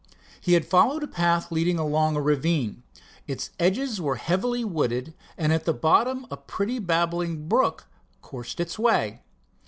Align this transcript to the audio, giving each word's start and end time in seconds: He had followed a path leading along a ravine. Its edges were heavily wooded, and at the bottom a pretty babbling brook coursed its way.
He 0.41 0.53
had 0.53 0.65
followed 0.65 1.03
a 1.03 1.07
path 1.07 1.51
leading 1.51 1.77
along 1.77 2.15
a 2.15 2.21
ravine. 2.23 2.81
Its 3.27 3.51
edges 3.59 4.01
were 4.01 4.15
heavily 4.15 4.65
wooded, 4.65 5.13
and 5.37 5.53
at 5.53 5.65
the 5.65 5.75
bottom 5.75 6.25
a 6.31 6.37
pretty 6.37 6.79
babbling 6.79 7.47
brook 7.47 7.85
coursed 8.23 8.59
its 8.59 8.79
way. 8.79 9.21